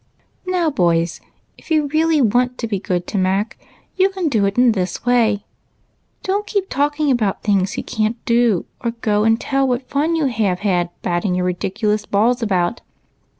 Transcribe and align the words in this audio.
"Now, 0.47 0.71
boys, 0.71 1.21
if 1.59 1.69
you 1.69 1.85
really 1.89 2.23
want 2.23 2.57
to 2.57 2.67
be 2.67 2.79
good 2.79 3.05
to 3.05 3.19
Mac, 3.19 3.55
you 3.97 4.09
can 4.09 4.29
do 4.29 4.45
it 4.45 4.57
in 4.57 4.71
this 4.71 5.05
way. 5.05 5.45
Don't 6.23 6.47
keep 6.47 6.69
talking 6.69 7.11
about 7.11 7.43
things 7.43 7.73
he 7.73 7.83
can't 7.83 8.15
do, 8.25 8.65
or 8.83 8.95
go 9.01 9.25
and 9.25 9.39
tell 9.39 9.67
what 9.67 9.87
fun 9.87 10.15
you 10.15 10.25
have 10.25 10.61
had 10.61 10.89
batting 11.03 11.35
your 11.35 11.45
ridiculous 11.45 12.07
balls 12.07 12.41
about. 12.41 12.81